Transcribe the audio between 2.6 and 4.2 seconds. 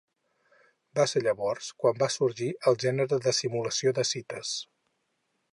el gènere de simulació de